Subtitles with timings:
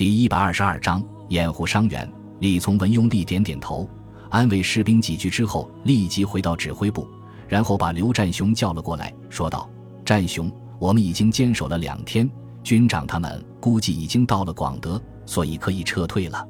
[0.00, 2.10] 第一百二十二章掩护伤员。
[2.38, 3.86] 李从文用力点点头，
[4.30, 7.06] 安慰士兵几句之后，立即回到指挥部，
[7.46, 9.68] 然后把刘占雄叫了过来，说道
[10.02, 12.26] ：“占雄，我们已经坚守了两天，
[12.62, 16.48] 军长他们估计已经到了广德，所以可以撤退了。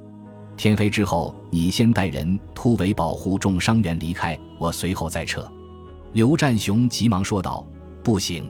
[0.56, 5.44] 天黑之后，你先带人突围保护重伤员离开，我随后再撤。”
[6.14, 7.66] 刘占雄急忙说道
[8.04, 8.48] ：“不行，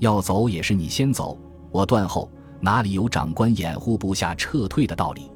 [0.00, 1.38] 要走也是你先走，
[1.70, 2.30] 我断后。”
[2.60, 5.30] 哪里有长官掩护部下撤退的道理？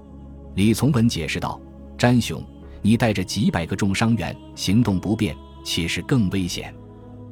[0.54, 1.60] 李从文解释道
[1.96, 2.42] ：“詹雄，
[2.82, 6.74] 你带着几百个重伤员行动不便，岂是更危险？”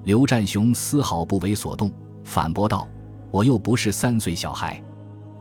[0.05, 1.91] 刘占雄丝毫不为所动，
[2.25, 2.87] 反驳道
[3.31, 4.83] ：“我又不是三岁小孩，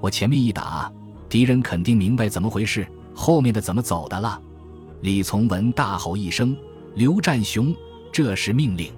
[0.01, 0.91] 我前面一打，
[1.29, 4.41] 敌人肯定明白怎么回事，后面的怎么走的了。”
[5.01, 6.57] 李从文大吼一声
[6.95, 7.73] ：“刘占雄，
[8.11, 8.91] 这是命令！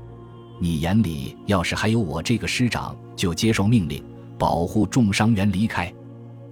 [0.60, 4.04] 你眼里要是还有我这个师长，就接受命令。”
[4.40, 5.94] 保护重伤员离开，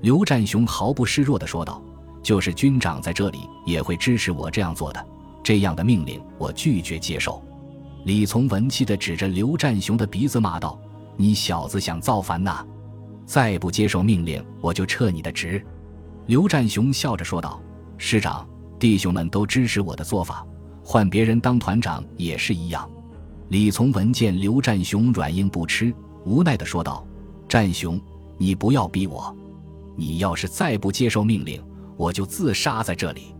[0.01, 1.81] 刘占雄毫不示弱地说道
[2.21, 5.07] ：“就是军长在这里，也会支持我这样做的。
[5.41, 7.41] 这样的命令，我拒绝接受。”
[8.03, 10.77] 李从文气地指着刘占雄的鼻子骂道
[11.15, 12.65] ：“你小子想造反呐！
[13.25, 15.65] 再不接受命令，我就撤你的职！”
[16.27, 17.61] 刘占雄笑着说道
[17.97, 18.45] ：“师长，
[18.77, 20.45] 弟兄们都支持我的做法，
[20.83, 22.89] 换别人当团长也是一样。”
[23.47, 25.93] 李从文见刘占雄软硬不吃，
[26.25, 27.07] 无奈地说道。
[27.47, 27.99] 战雄，
[28.37, 29.33] 你不要逼我！
[29.95, 31.63] 你要是再不接受命令，
[31.95, 33.33] 我就自杀在这里。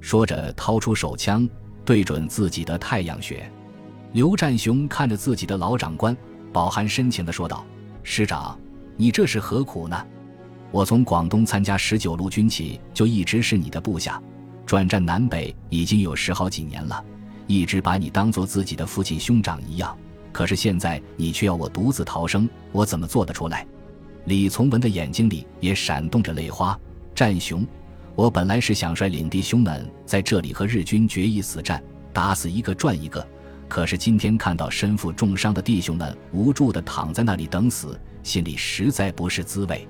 [0.00, 1.48] 说着，掏出手枪，
[1.84, 3.48] 对准自己的太阳穴。
[4.12, 6.16] 刘占雄看着自己的老长官，
[6.52, 7.64] 饱含深情地说道
[8.02, 8.58] ：“师长，
[8.96, 10.04] 你这是何苦呢？
[10.72, 14.20] 我从广东参加十九路军起，就一直是你的部下，
[14.66, 17.02] 转战南北已经有十好几年了，
[17.46, 19.96] 一直把你当做自己的父亲兄长一样。”
[20.34, 23.64] 可是现在你却要我独自逃生，我怎么做得出来？
[24.24, 26.76] 李从文的眼睛里也闪动着泪花。
[27.14, 27.64] 战雄，
[28.16, 31.80] 我本来是想率领弟兄们在这里和日军决一死战，
[32.12, 33.24] 打死一个赚一个。
[33.68, 39.86] 可是今天看到身负重伤的弟兄们无助地躺在那里等死，心里实在不是滋味。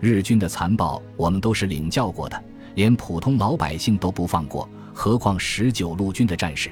[0.00, 2.44] 日军的残暴，我们都是领教过的，
[2.74, 6.70] 连普通老百姓都不放过，何况十九路军的战士？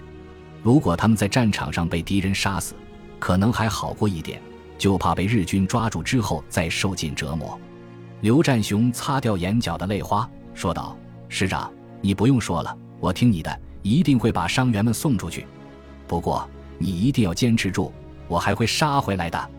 [0.63, 2.75] 如果他们在战场上被敌人杀死，
[3.19, 4.41] 可能还好过一点，
[4.79, 7.59] 就怕被日军抓住之后再受尽折磨。
[8.21, 10.97] 刘占雄擦掉眼角的泪花，说道
[11.29, 15.47] ：“师长，你不用说了，我听你的，一定会把伤员们送出去。
[16.07, 17.93] 不过你一定要坚持住，
[18.29, 19.51] 我还会杀回来的。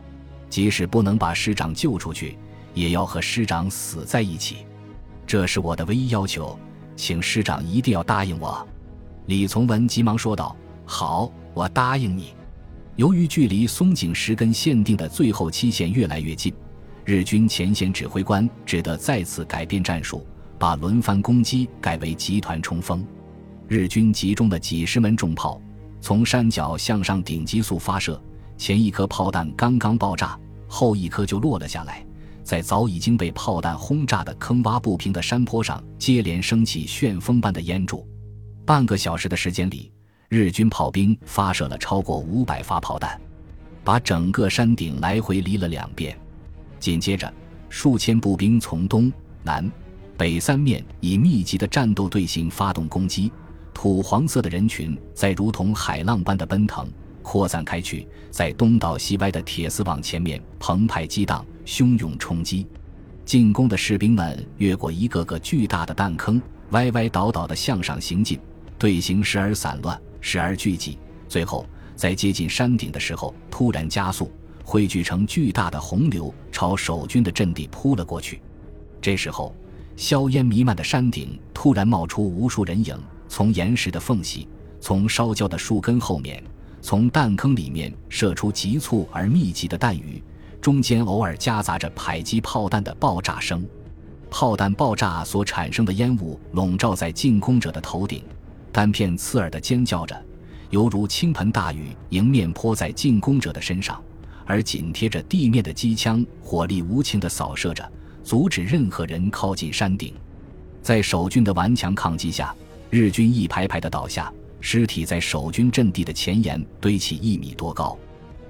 [0.49, 2.37] 即使不能把师长救出去，
[2.73, 4.65] 也要和师长死在一起。
[5.25, 6.57] 这是我的唯一要求，
[6.95, 8.65] 请师长一定要答应我。”
[9.27, 12.33] 李从文急忙说道：“好，我答应你。”
[12.97, 16.51] 由于距离松井石根限定的最后期限越来越近，
[17.05, 20.25] 日军前线指挥官只得再次改变战术，
[20.57, 23.05] 把轮番攻击改为集团冲锋。
[23.67, 25.61] 日军集中了几十门重炮，
[26.01, 28.19] 从山脚向上顶急速发射。
[28.57, 30.35] 前一颗炮弹刚刚爆炸，
[30.67, 32.03] 后一颗就落了下来，
[32.43, 38.07] 在早已经被炮弹轰炸的坑洼不平的山坡上，接连升起旋风般的烟柱。
[38.65, 39.91] 半个小时的时间里。
[40.29, 43.17] 日军炮兵发射了超过五百发炮弹，
[43.81, 46.17] 把整个山顶来回犁了两遍。
[46.79, 47.31] 紧接着，
[47.69, 49.11] 数千步兵从东
[49.41, 49.71] 南
[50.17, 53.31] 北三面以密集的战斗队形发动攻击。
[53.73, 62.67] 土黄色的人群在如同海浪般的奔腾、扩散开去，在东倒西歪的铁丝网前面澎湃激荡、汹涌冲击。
[63.23, 68.37] 进攻的士兵们越过一个个巨大的弹坑，歪歪倒倒地向上行进，
[68.77, 69.97] 队形时而散乱。
[70.21, 70.97] 时而聚集，
[71.27, 74.31] 最后在接近山顶的时候突然加速，
[74.63, 78.41] 汇聚成巨大的洪流，朝守军的阵地扑了过去。
[79.01, 79.55] 这时候，
[79.95, 84.47] 硝烟弥漫的山顶突然冒出无数人影，从岩石的缝隙，
[84.79, 86.43] 从烧焦的树根后面，
[86.81, 90.21] 从弹坑里面射出急促而密集的弹雨，
[90.61, 93.65] 中间偶尔夹杂着迫击炮弹的爆炸声。
[94.29, 98.23] 炮弹爆炸所产生的烟雾笼罩在进攻者的头顶。
[98.77, 100.15] 单片刺耳的尖叫着，
[100.69, 103.99] 犹如倾盆大雨迎面泼在进攻者的身上，
[104.45, 107.91] 而紧贴着地面的机枪火力无情地扫射着，
[108.23, 110.13] 阻止任何人靠近山顶。
[110.83, 112.53] 在守军的顽强抗击下，
[112.91, 114.31] 日军一排排的倒下，
[114.61, 117.97] 尸体在守军阵地的前沿堆起一米多高。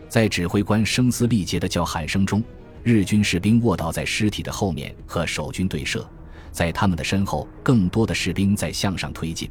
[0.09, 2.43] 在指挥官声嘶力竭的叫喊声中，
[2.83, 6.05] 日军士兵卧倒在尸体的后面和守军对射，
[6.51, 9.49] 在他们的身后，更多的士兵在向上推进。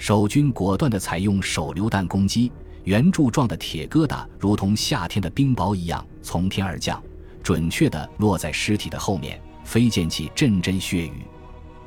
[0.00, 2.50] 守军果断地采用手榴弹攻击，
[2.84, 7.00] 圆柱状的铁疙瘩如同夏天的冰雹一样从天而降，
[7.42, 11.22] 准确地落在尸体的后面，飞溅起阵阵血雨。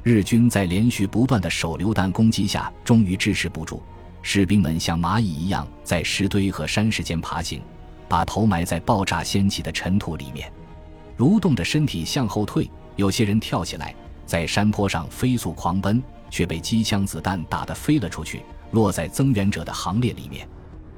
[0.03, 3.81] 日军在连续不断的手榴弹攻击下，终于支持不住，
[4.21, 7.63] 士兵们像蚂蚁一样在石堆和山石间爬行，
[8.07, 10.53] 把头埋在爆炸掀起的尘土里面，
[11.17, 12.69] 蠕动着身体向后退。
[12.95, 15.99] 有些人跳起来，在山坡上飞速狂奔，
[16.33, 18.41] 却被机枪子弹打得飞了出去，
[18.71, 20.49] 落在增援者的行列里面。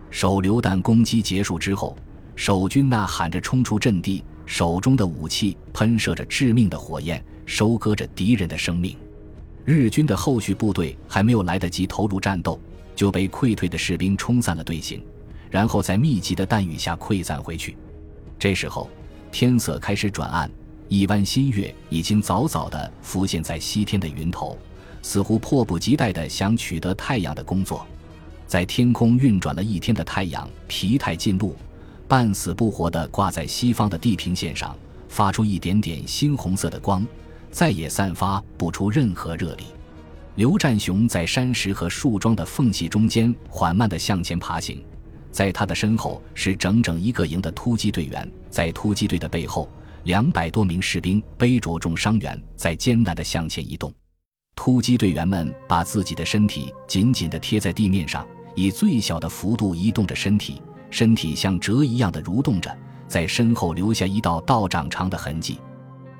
[0.09, 1.93] 手榴弹攻击结束之后，
[2.37, 8.95] 守军呐喊着冲出阵地，手中的武器喷射着致命的火焰，收割着敌人的生命。
[9.65, 12.57] 日军的后续部队还没有来得及投入战斗，
[12.95, 15.03] 就被溃退的士兵冲散了队形，
[15.51, 17.75] 然后在密集的弹雨下溃散回去。
[18.39, 18.89] 这时候，
[19.33, 20.49] 天色开始转暗。
[20.87, 24.57] 一弯新月已经早早地浮现在西天的云头，
[25.05, 27.85] 似乎迫不及待地想取得太阳的工作。
[28.47, 31.55] 在天空运转了一天的太阳疲态尽露，
[32.07, 34.75] 半死不活地挂在西方的地平线上，
[35.07, 37.05] 发出一点点猩红色的光，
[37.51, 39.65] 再也散发不出任何热力。
[40.37, 44.83] 刘占雄在山石和树桩的缝隙中间缓慢地向前爬行，
[45.29, 49.69] 在他的身后是整整一个营的突击队员，在突击队的背后。
[50.05, 53.91] 两百多名士兵背着重伤员在艰难地向前移动，
[54.55, 58.25] 突击队员们把自己的身体紧紧地贴在地面上，
[58.55, 62.75] 以最小的幅度移动着身体，身体像蛇一样的蠕动着，
[63.07, 65.59] 在身后留下一道道长长的痕迹。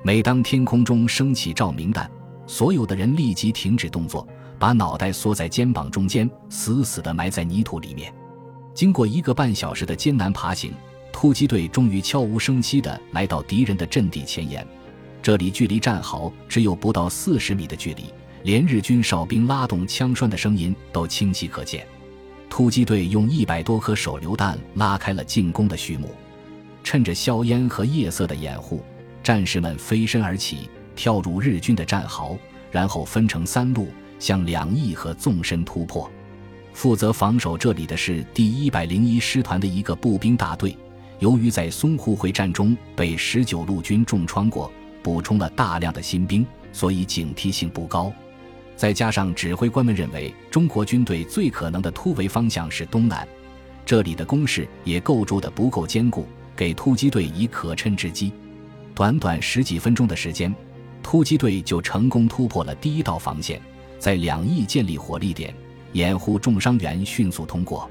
[0.02, 2.08] 每当天空中升起照明弹，
[2.46, 4.24] 所有的人立即停止动作，
[4.58, 8.14] 把脑袋缩在肩膀中间，死死地埋在泥土里面。
[8.74, 10.72] 经过一个半小时的艰难爬行。
[11.12, 14.66] 突击队终于悄无声息地来到敌人的阵地前沿，
[15.22, 18.04] 这里距离战壕只有不到四十米的距离，
[18.46, 21.84] 连日军哨兵拉动枪栓的声音都清晰可见。
[22.48, 26.14] 突击队用一百多颗手榴弹拉开了进攻的序幕，
[26.84, 28.84] 趁着硝烟和夜色的掩护，
[29.20, 32.38] 战士们飞身而起，跳入日军的战壕，
[32.70, 33.88] 然后分成三路
[34.20, 36.08] 向两翼和纵深突破。
[36.72, 40.76] 负责防守这里的是第一百零一师团的一个步兵大队。
[41.18, 44.70] 由于在淞沪会战中被十九路军重创过，
[45.02, 48.12] 补充了大量的新兵，所以警惕性不高。
[48.76, 53.26] 再加上指挥官们认为中国军队最可能的突围方向是东南，
[53.84, 58.32] 这里的工事也构筑的不够坚固，给突击队以可乘之机。
[58.94, 60.54] 短短十几分钟的时间，
[61.02, 63.60] 突击队就成功突破了第一道防线，
[63.98, 65.54] 在两翼建立火力点，
[65.92, 67.90] 掩护重伤员迅速通过。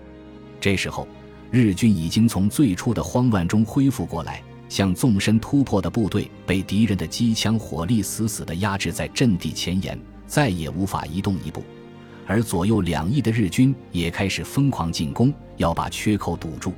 [0.61, 1.07] 这时候。
[1.51, 9.97] 日军已经从最初的慌乱中恢复过来，向纵深突破的部队被敌人的机枪火力死死地压制在阵地前沿，
[10.27, 11.63] 再也无法移动一步。
[12.27, 16.73] 而左右两翼的日军也开始疯狂进攻，要把缺口堵住。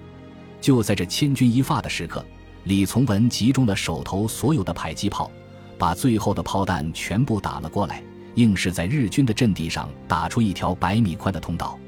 [0.59, 2.25] 就在这千钧一发的时刻，
[2.65, 5.31] 李从文集中了手头所有的迫击炮，
[5.77, 8.03] 把最后的炮弹全部打了过来，
[8.35, 11.79] 硬是在日军的阵地上打出一条百米宽的通道。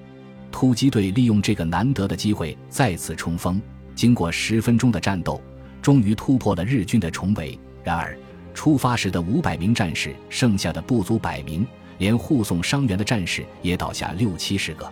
[0.52, 3.62] 突击队利用这个难得的机会再次冲锋，
[3.94, 5.42] 经过十分钟的战斗，
[5.82, 7.60] 终于突破了日军的重围。
[7.84, 8.18] 然而，
[8.60, 11.66] 出发时的五百名战士剩下的不足百名，
[11.98, 14.86] 连护送伤员的战士也倒下六七十个。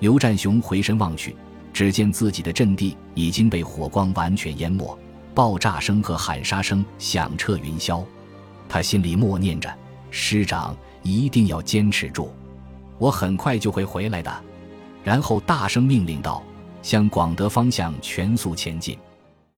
[0.00, 1.36] 刘占雄回身望去，
[1.72, 4.98] 只见自己的阵地已经被火光完全淹没，
[5.36, 8.02] 爆炸声和喊杀声响彻云霄。
[8.68, 9.72] 他心里默念着
[10.10, 12.34] ：“师长一定要坚持住，
[12.98, 14.42] 我很快就会回来的。”
[15.04, 16.42] 然后大声命令道
[16.82, 18.98] ：“向广德方向全速前进！”